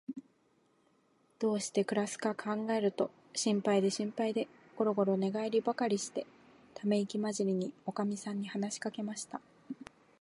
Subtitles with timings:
[1.37, 6.25] どうしてくらすかかんがえると、心配で心配で、ごろごろ寝がえりばかりして、
[6.73, 9.39] ためいきまじりに、おかみさんに話しかけました。